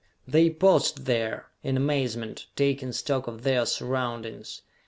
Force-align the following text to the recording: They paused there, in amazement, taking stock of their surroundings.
They 0.27 0.49
paused 0.49 1.05
there, 1.05 1.51
in 1.61 1.77
amazement, 1.77 2.47
taking 2.55 2.91
stock 2.91 3.27
of 3.27 3.43
their 3.43 3.67
surroundings. 3.67 4.63